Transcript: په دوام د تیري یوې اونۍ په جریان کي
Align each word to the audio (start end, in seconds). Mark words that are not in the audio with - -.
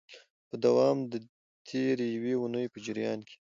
په 0.47 0.55
دوام 0.65 0.97
د 1.11 1.13
تیري 1.67 2.07
یوې 2.17 2.33
اونۍ 2.41 2.65
په 2.73 2.77
جریان 2.85 3.19
کي 3.27 3.35